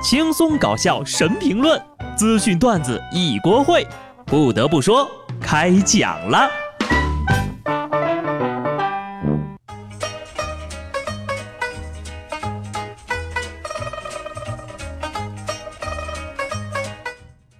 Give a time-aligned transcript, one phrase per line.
[0.00, 1.80] 轻松搞笑神评论，
[2.16, 3.84] 资讯段子一锅烩。
[4.24, 5.10] 不得不说，
[5.40, 6.48] 开讲了。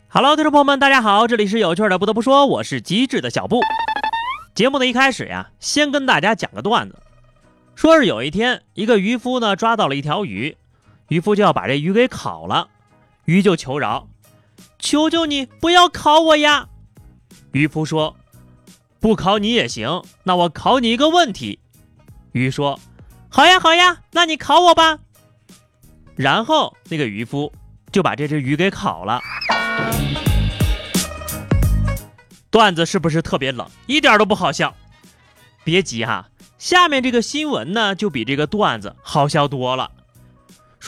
[0.08, 1.98] Hello，听众朋友们，大家好，这里是有趣的。
[1.98, 3.60] 不得不说，我是机智的小布。
[4.54, 6.96] 节目的一开始呀，先跟大家讲个段子，
[7.74, 10.56] 说是有一天，一个渔夫呢抓到了一条鱼，
[11.08, 12.68] 渔夫就要把这鱼给烤了，
[13.24, 14.08] 鱼就求饶
[14.78, 16.68] ：“求求你不要烤我呀！”
[17.52, 18.14] 渔夫说
[19.00, 21.58] ：“不烤你也行，那我考你一个问题。”
[22.32, 22.78] 鱼说
[23.30, 24.98] ：“好呀好呀，那你考我吧。”
[26.14, 27.52] 然后那个渔夫
[27.90, 29.20] 就把这只鱼给烤了。
[32.50, 34.74] 段子是不是特别冷，一点都不好笑？
[35.64, 36.28] 别急哈，
[36.58, 39.90] 下面这个新闻呢，就比这个段子好笑多了。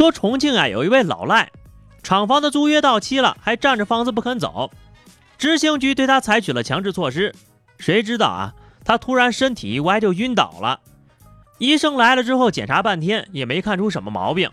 [0.00, 1.50] 说重庆啊，有一位老赖，
[2.02, 4.70] 厂房的租约到期了，还占着房子不肯走，
[5.36, 7.34] 执行局对他采取了强制措施。
[7.78, 10.80] 谁知道啊，他突然身体一歪就晕倒了，
[11.58, 14.50] 医生来了之后检查半天也没看出什么毛病，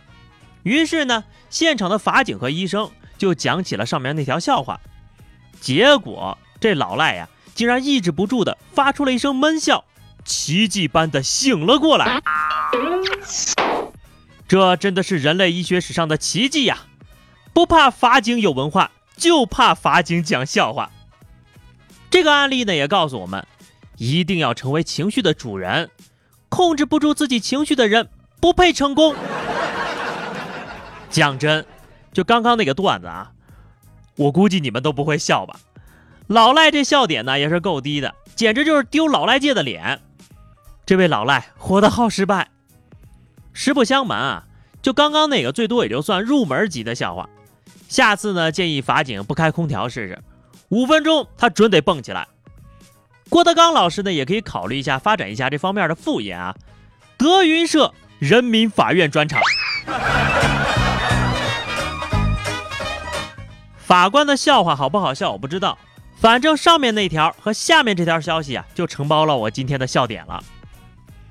[0.64, 4.78] 于是呢，现场的法警和医生就讲起了上面那条笑话，
[5.62, 6.38] 结果。
[6.60, 9.86] 这老赖呀，竟然抑制不住的发出了一声闷笑，
[10.26, 12.22] 奇迹般的醒了过来。
[14.48, 16.86] 这真的是人类医学史上的奇迹呀！
[17.54, 20.92] 不怕法警有文化，就怕法警讲笑话。
[22.10, 23.46] 这个案例呢，也告诉我们，
[23.98, 25.90] 一定要成为情绪的主人。
[26.50, 28.08] 控制不住自己情绪的人，
[28.40, 29.14] 不配成功。
[31.10, 31.66] 讲真，
[32.14, 33.32] 就刚刚那个段子啊，
[34.16, 35.60] 我估计你们都不会笑吧。
[36.28, 40.00] 老赖这笑点呢也是够低的，简直就是丢老赖界的脸。
[40.86, 42.48] 这位老赖活得好失败。
[43.60, 44.44] 实不相瞒啊，
[44.84, 47.28] 就刚刚那个最多也就算入门级的笑话。
[47.90, 50.20] 下次呢，建议法警不开空调试试，
[50.70, 52.28] 五分钟他准得蹦起来。
[53.30, 56.56] 郭德纲老师呢也可以考虑一下发展一下这方面的副业啊。
[57.18, 59.42] 德云社人民法院专场。
[63.80, 65.80] 法官的笑话好不好笑我不知道。
[66.20, 70.44] 反正上面那条和下面这条消息啊，就承包了我今天的笑点了。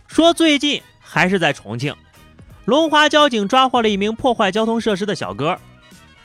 [0.09, 1.95] 说最近还是在重庆，
[2.67, 5.59] 龙华交警抓获了一名破坏交通设施的小哥，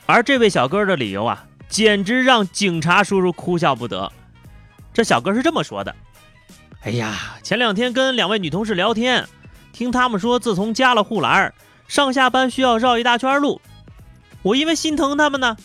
[0.06, 4.12] 而这位小哥的理由啊，简直让警察叔叔哭笑不得。
[4.92, 5.94] 这小哥是这么说的
[6.82, 9.26] ：“哎呀，前两天跟两位女同事聊天，
[9.72, 11.54] 听他们说自从加了护栏，
[11.86, 13.60] 上下班需要绕一大圈路，
[14.42, 15.56] 我因为心疼他们呢。”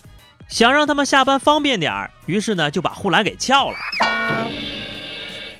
[0.47, 3.77] 想让他们下班方便点儿，于是呢就把护栏给撬了。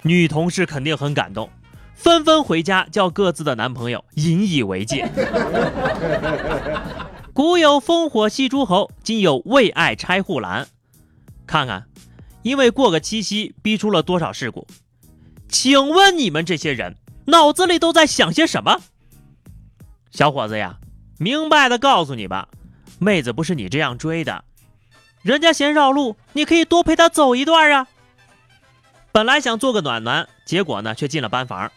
[0.02, 1.50] 女同事肯定很感动，
[1.98, 5.10] 纷纷回家叫各自的男朋友引以为戒。
[7.34, 10.68] 古有烽火戏诸侯，今有为爱拆护栏。
[11.46, 11.88] 看看，
[12.44, 14.66] 因为过个七夕逼出了多少事故？
[15.50, 18.80] 请问你们这些人脑子里都在想些什么？
[20.12, 20.78] 小伙子呀，
[21.18, 22.48] 明白的告诉你吧，
[23.00, 24.44] 妹子不是你这样追的。
[25.24, 27.88] 人家嫌绕路，你可以多陪她走一段啊。
[29.12, 31.72] 本来想做个暖男，结果呢却进了班房，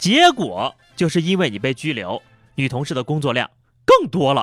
[0.00, 2.22] 结果就是因为你被拘留，
[2.54, 3.50] 女同事的工作量
[3.84, 4.42] 更多了。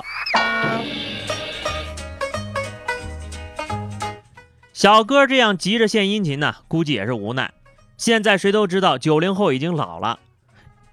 [4.72, 7.52] 小哥这样急着献殷勤呢，估计也是无奈。
[7.96, 10.20] 现在谁都知道九零后已经老了。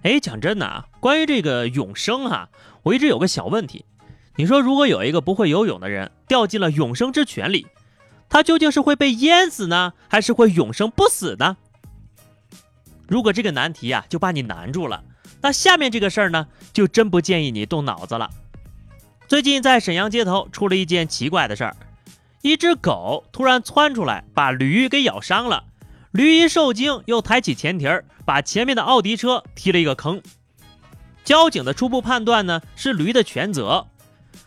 [0.01, 2.49] 哎，讲真的啊，关于这个永生哈，
[2.81, 3.85] 我一直有个小问题。
[4.35, 7.67] 你说，如果有一个不会游泳的人掉进了永生之泉里，
[8.27, 11.57] 他究竟是会被淹死呢，还是会永生不死呢？
[13.07, 15.03] 如果这个难题啊就把你难住了，
[15.41, 18.29] 那下面这个事儿呢，就真不建议你动脑子了。
[19.27, 21.75] 最近在沈阳街头出了一件奇怪的事儿，
[22.41, 25.63] 一只狗突然窜出来，把驴给咬伤了。
[26.11, 30.21] 驴一受惊，又抬起前蹄儿，把前面的奥迪车踢了一个坑。
[31.23, 33.87] 交警的初步判断呢，是驴的全责。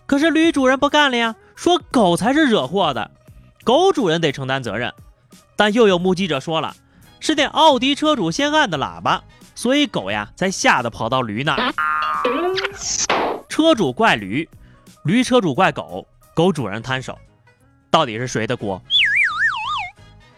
[0.06, 3.10] 可是驴主人不干了呀，说狗才是惹祸的，
[3.64, 4.94] 狗主人得承担责任。
[5.56, 6.76] 但又有目击者说了，
[7.20, 9.22] 是那奥迪车主先按的喇叭，
[9.54, 11.72] 所以狗呀才吓得跑到驴那。
[13.48, 14.48] 车主怪驴，
[15.04, 17.18] 驴车主怪狗，狗主人摊手，
[17.90, 18.80] 到底是谁的锅？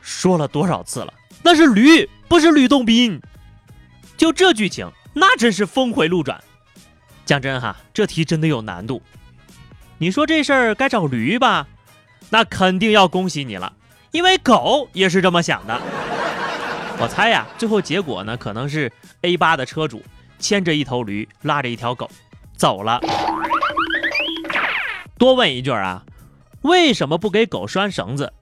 [0.01, 1.13] 说了多少次了，
[1.43, 3.21] 那是驴，不是吕洞宾。
[4.17, 6.43] 就这剧情，那真是峰回路转。
[7.25, 9.03] 讲真哈，这题真的有难度。
[9.99, 11.67] 你说这事儿该找驴吧？
[12.31, 13.73] 那肯定要恭喜你了，
[14.13, 15.81] 因为狗也是这么想的。
[17.01, 18.93] 我猜呀，最后结果呢，可能是
[19.23, 20.03] A 八的车主
[20.39, 22.11] 牵着一头驴，拉着一条狗
[22.59, 23.01] 走了。
[25.17, 26.05] 多问一句啊，
[26.61, 28.35] 为什么不给狗拴绳子？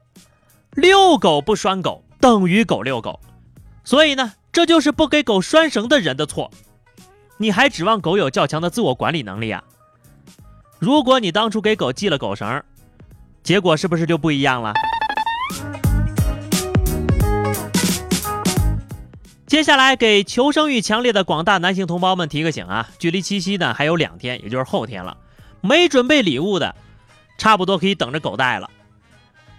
[0.73, 3.21] 遛狗不拴狗等于狗遛狗，
[3.85, 6.51] 所以呢，这就是不给狗拴绳的人的错。
[7.37, 9.63] 你还指望狗有较强的自我管理能力啊？
[10.81, 12.61] 如果你当初给狗系了狗绳，
[13.45, 14.75] 结果是不是就不一样了？
[19.49, 25.17] 接下来给求生欲强烈的广大男性同胞们提个醒啊，距离七夕呢还有两天，也就是后天了。
[25.63, 26.77] 没准备礼物的，
[27.39, 28.69] 差不多可以等着狗带了。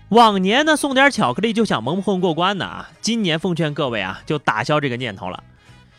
[0.10, 5.44] 往年呢送点巧克力就想蒙混过关的啊，今年奉劝各位啊，就打消这个念头了，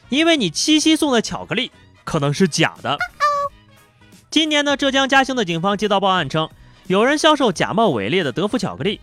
[0.09, 1.73] 因为你七夕送的巧克力
[2.05, 2.97] 可能是假的。
[4.31, 6.49] 今年呢，浙江嘉兴的警方接到报案称，
[6.87, 9.01] 有人销售假冒伪劣的德芙巧克力，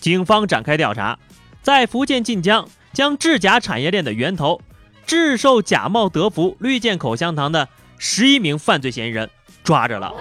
[0.00, 1.16] 警方展开调查，
[1.62, 4.62] 在福建晋江将制假产业链的源头，
[5.06, 9.28] 制售假冒德芙绿箭口香糖的十一名犯罪嫌疑人。
[9.62, 10.14] 抓着了！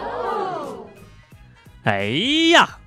[1.86, 2.08] 哎
[2.52, 2.78] 呀，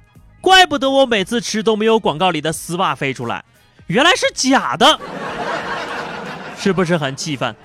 [0.43, 3.43] 怪不得我每次吃都没有广告里的丝袜飞出来，
[3.87, 5.01] 原来是假的，
[6.59, 7.57] 是不是很气愤？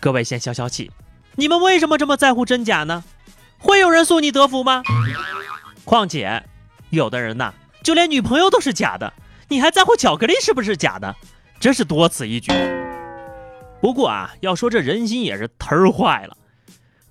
[0.00, 0.90] 各位先消消气，
[1.34, 3.04] 你们为什么这么在乎真假呢？
[3.58, 4.82] 会有人送你德芙吗？
[5.84, 6.42] 况且，
[6.88, 7.52] 有的人呐，
[7.84, 9.12] 就连女朋友都是假的，
[9.48, 11.14] 你还在乎巧克力是不是假的？
[11.62, 12.50] 真是多此一举。
[13.80, 16.36] 不过啊，要说这人心也是忒坏了。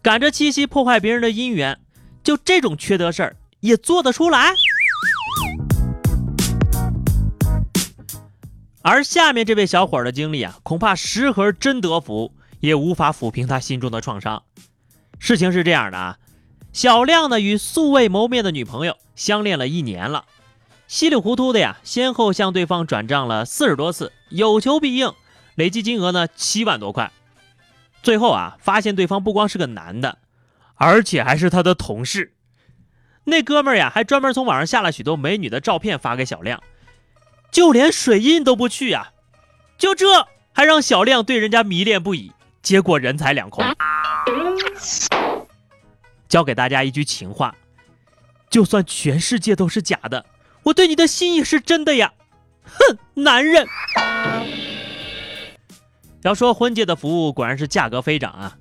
[0.02, 1.80] 赶着七夕破坏别人的姻缘，
[2.22, 4.54] 就这种缺德事儿也做得出来？
[8.82, 14.44] 而下面这位小伙的经历啊，恐怕十盒真德芙也无法抚平他心中的创伤。
[15.18, 16.18] 事情是这样的啊，
[16.74, 20.26] 小亮呢与素未谋面的女朋友相恋了一年了，
[20.92, 25.14] 稀里糊涂的呀，先后向对方转账了四十多次，有求必应，
[25.56, 27.14] 累计金额呢七万多块。
[28.04, 30.18] 最后啊，发现对方不光是个男的，
[30.76, 32.34] 而且还是他的同事。
[33.24, 36.62] 那哥们儿呀，还专门从网上下了许多美女的照片发给小亮，
[37.52, 39.14] 就连水印都不去呀。
[39.78, 43.64] 就这还让小亮对人家迷恋不已，结果人财两空。
[46.28, 47.56] 教给大家一句情话：
[48.50, 50.26] 就算全世界都是假的，
[50.64, 52.14] 我对你的心意是真的呀！
[52.64, 53.68] 哼，男人。
[56.22, 58.58] 要说婚介的服务果然是价格飞涨啊，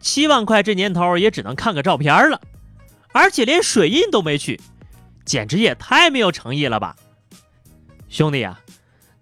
[0.00, 2.40] 七万块这年头也只能看个照片了，
[3.12, 4.60] 而且连水印都没去，
[5.24, 6.96] 简直也太没有诚意了吧！
[8.10, 8.60] 兄弟呀，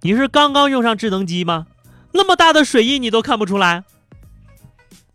[0.01, 1.69] 你是刚刚用上智能机吗？
[2.13, 3.85] 那么大的水印你都看不出来？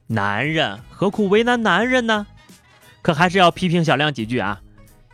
[0.08, 2.26] 男人何苦为难男人呢？
[3.02, 4.62] 可还是要批评小亮几句啊！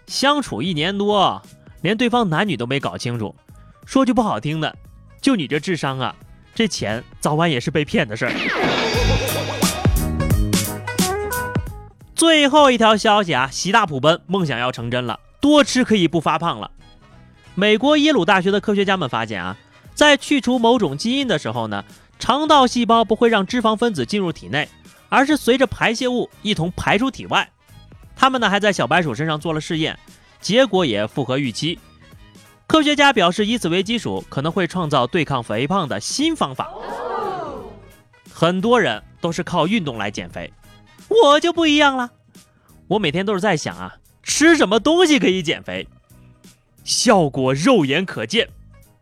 [0.05, 1.41] 相处一年多，
[1.81, 3.35] 连对方男女都没搞清楚，
[3.85, 4.75] 说句不好听的，
[5.19, 6.15] 就你这智商啊！
[6.53, 8.31] 这钱早晚也是被骗的事儿。
[12.13, 16.69] 最后一条消息啊，喜大普奔，梦想要成真了，多吃可以不发胖了。
[17.55, 19.57] 美国耶鲁大学的科学家们发现啊，
[19.95, 21.83] 在去除某种基因的时候呢，
[22.19, 24.69] 肠道细胞不会让脂肪分子进入体内，
[25.09, 27.49] 而是随着排泄物一同排出体外。
[28.15, 29.97] 他们呢还在小白鼠身上做了试验，
[30.41, 31.79] 结果也符合预期。
[32.67, 36.73] 科学家表示，以此为基础，可能会创造对抗肥胖的新方法。
[38.33, 40.51] 很多人都是靠运动来减肥，
[41.09, 42.09] 我就不一样了。
[42.87, 45.87] 我每天都是在想啊，吃什么东西可以减肥？
[46.83, 48.49] 效果肉眼可见。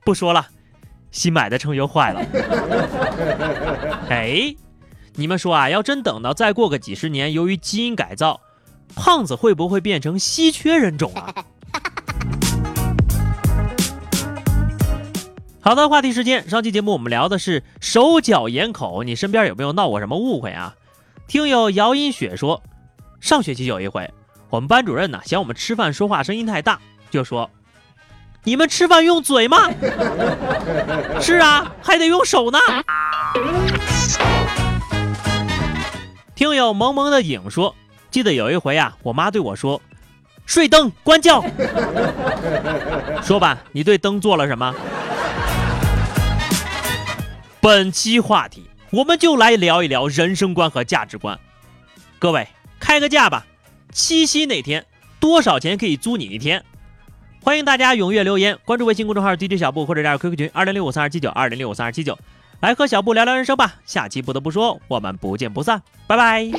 [0.03, 0.47] 不说了，
[1.11, 2.21] 新买的秤又坏了。
[4.09, 4.55] 哎，
[5.13, 8.41] 你们说啊，要真等到再过个几十年，由于基因改造，
[8.95, 11.33] 胖子会不会变成稀缺人种啊？
[15.61, 16.49] 好的，话题时间。
[16.49, 20.75] 上期节目我们聊的是手脚眼口，你身边有没有闹过什么误会啊？
[21.27, 22.63] 听友姚音雪说，
[23.19, 24.09] 上学期有一回，
[24.49, 26.79] 我们班主任呢嫌我们吃饭说话声音太大，
[27.11, 27.49] 就说
[28.43, 29.69] ：“你们吃饭用嘴吗？”
[31.21, 32.57] 是啊，还得用手呢。
[36.33, 37.75] 听友萌萌的影说，
[38.11, 39.81] 记得有一回啊，我妈对我说
[40.45, 41.43] ：“睡灯，关觉。
[43.21, 44.73] ”说吧，你对灯做了什么？
[47.61, 51.37] 本期话题，我们就来聊一聊人生观和价值观。
[52.17, 52.47] 各位
[52.79, 53.45] 开个价吧，
[53.91, 54.85] 七夕那天
[55.19, 56.63] 多少钱可以租你一天？
[57.43, 62.17] 欢迎大家踊跃留言，关注微信公众号 DJ 小布或者加入 QQ 群二零六五三二七九二零六五三二七九，
[62.59, 63.75] 来和小布聊聊人生吧。
[63.85, 66.49] 下期不得不说，我们不见不散，拜拜。